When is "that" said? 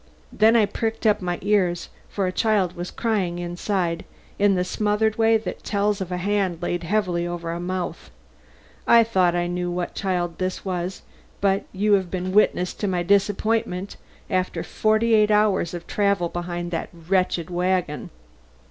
5.37-5.63, 16.71-16.89